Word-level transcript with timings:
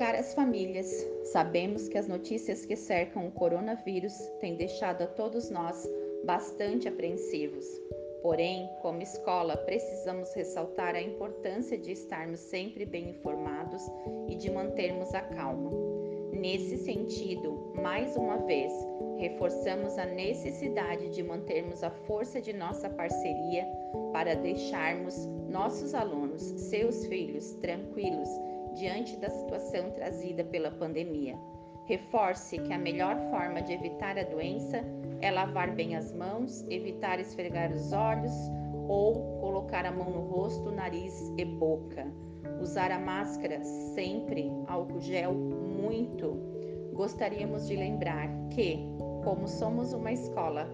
Caras 0.00 0.32
famílias, 0.32 1.06
sabemos 1.24 1.86
que 1.86 1.98
as 1.98 2.08
notícias 2.08 2.64
que 2.64 2.74
cercam 2.74 3.26
o 3.26 3.30
coronavírus 3.30 4.14
têm 4.40 4.56
deixado 4.56 5.02
a 5.02 5.06
todos 5.06 5.50
nós 5.50 5.86
bastante 6.24 6.88
apreensivos. 6.88 7.66
Porém, 8.22 8.66
como 8.80 9.02
escola, 9.02 9.58
precisamos 9.58 10.32
ressaltar 10.32 10.94
a 10.94 11.02
importância 11.02 11.76
de 11.76 11.92
estarmos 11.92 12.40
sempre 12.40 12.86
bem 12.86 13.10
informados 13.10 13.82
e 14.26 14.36
de 14.36 14.50
mantermos 14.50 15.12
a 15.12 15.20
calma. 15.20 15.70
Nesse 16.32 16.78
sentido, 16.78 17.74
mais 17.74 18.16
uma 18.16 18.38
vez, 18.38 18.72
reforçamos 19.18 19.98
a 19.98 20.06
necessidade 20.06 21.10
de 21.10 21.22
mantermos 21.22 21.82
a 21.82 21.90
força 21.90 22.40
de 22.40 22.54
nossa 22.54 22.88
parceria 22.88 23.66
para 24.14 24.34
deixarmos 24.34 25.26
nossos 25.46 25.92
alunos, 25.92 26.40
seus 26.40 27.04
filhos, 27.04 27.52
tranquilos 27.56 28.30
diante 28.74 29.16
da 29.16 29.30
situação 29.30 29.90
trazida 29.90 30.44
pela 30.44 30.70
pandemia. 30.70 31.36
Reforce 31.86 32.58
que 32.58 32.72
a 32.72 32.78
melhor 32.78 33.16
forma 33.30 33.60
de 33.62 33.72
evitar 33.72 34.16
a 34.16 34.22
doença 34.22 34.84
é 35.20 35.30
lavar 35.30 35.74
bem 35.74 35.96
as 35.96 36.12
mãos, 36.12 36.64
evitar 36.70 37.18
esfregar 37.18 37.72
os 37.72 37.92
olhos 37.92 38.32
ou 38.88 39.38
colocar 39.40 39.84
a 39.84 39.90
mão 39.90 40.10
no 40.10 40.20
rosto, 40.20 40.70
nariz 40.70 41.32
e 41.36 41.44
boca. 41.44 42.06
Usar 42.60 42.90
a 42.90 42.98
máscara 42.98 43.62
sempre, 43.64 44.50
álcool 44.66 45.00
gel 45.00 45.34
muito. 45.34 46.38
Gostaríamos 46.92 47.66
de 47.66 47.76
lembrar 47.76 48.28
que, 48.50 48.78
como 49.24 49.48
somos 49.48 49.92
uma 49.92 50.12
escola 50.12 50.68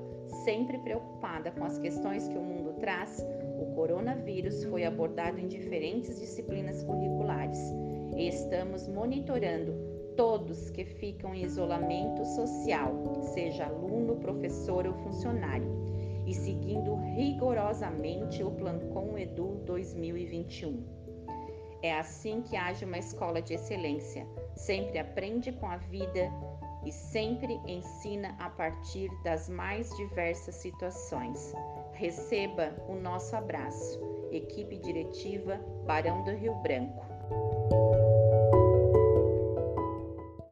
sempre 0.45 0.79
preocupada 0.79 1.51
com 1.51 1.65
as 1.65 1.79
questões 1.79 2.29
que 2.29 2.37
o 2.37 2.43
mundo 2.43 2.75
traz, 2.75 3.25
o 3.61 3.75
coronavírus 3.75 4.65
foi 4.65 4.85
abordado 4.85 5.39
em 5.39 5.49
diferentes 5.49 6.19
disciplinas 6.21 6.83
curriculares 6.83 7.06
e 8.17 8.29
estamos 8.29 8.89
monitorando 8.89 9.73
todos 10.17 10.71
que 10.71 10.85
ficam 10.85 11.35
em 11.35 11.45
isolamento 11.45 12.25
social, 12.25 13.23
seja 13.35 13.67
aluno, 13.67 14.17
professor 14.17 14.87
ou 14.87 14.95
funcionário, 14.95 15.71
e 16.27 16.35
seguindo 16.35 16.95
rigorosamente 17.15 18.43
o 18.43 18.51
Plancom 18.51 19.19
Edu 19.19 19.61
2021. 19.67 20.83
É 21.83 21.93
assim 21.93 22.41
que 22.41 22.57
age 22.57 22.85
uma 22.85 22.99
escola 22.99 23.43
de 23.43 23.55
excelência, 23.55 24.27
sempre 24.57 24.99
aprende 24.99 25.53
com 25.53 25.67
a 25.67 25.77
vida 25.77 26.33
e 26.85 26.91
sempre 26.91 27.61
ensina 27.67 28.35
a 28.39 28.49
partir 28.49 29.11
das 29.23 29.49
mais 29.49 29.95
diversas 29.97 30.55
situações. 30.55 31.53
Receba 31.93 32.75
o 32.89 32.95
nosso 32.95 33.37
abraço. 33.37 34.01
Equipe 34.33 34.79
diretiva 34.79 35.61
Barão 35.85 36.25
do 36.25 36.31
Rio 36.31 36.55
Branco. 36.57 37.16